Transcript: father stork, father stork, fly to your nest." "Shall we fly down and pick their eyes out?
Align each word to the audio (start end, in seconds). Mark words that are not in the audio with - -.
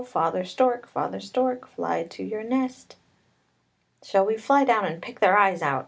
father 0.03 0.43
stork, 0.43 0.87
father 0.87 1.19
stork, 1.19 1.67
fly 1.67 2.01
to 2.03 2.23
your 2.23 2.43
nest." 2.43 2.95
"Shall 4.03 4.25
we 4.25 4.35
fly 4.35 4.63
down 4.65 4.83
and 4.85 4.99
pick 4.99 5.19
their 5.19 5.37
eyes 5.37 5.61
out? 5.61 5.79